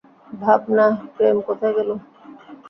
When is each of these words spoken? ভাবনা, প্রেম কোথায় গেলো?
ভাবনা, 0.33 0.85
প্রেম 1.15 1.37
কোথায় 1.47 1.73
গেলো? 1.77 1.95